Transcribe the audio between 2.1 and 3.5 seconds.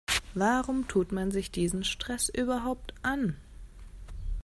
überhaupt an?